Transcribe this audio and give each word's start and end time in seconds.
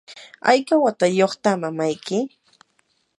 ¿hayka 0.45 0.75
watayuqta 0.83 1.49
mamayki? 1.61 2.17